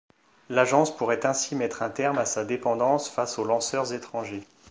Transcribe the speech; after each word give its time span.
L'agence 0.49 0.97
pourrait 0.97 1.27
ainsi 1.27 1.55
mettre 1.55 1.83
un 1.83 1.91
terme 1.91 2.17
à 2.17 2.25
sa 2.25 2.43
dépendance 2.43 3.07
face 3.07 3.37
aux 3.37 3.43
lanceurs 3.45 3.93
étranger. 3.93 4.43